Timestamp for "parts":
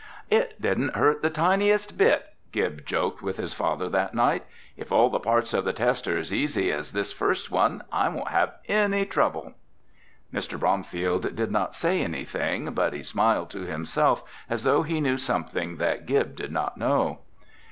5.19-5.53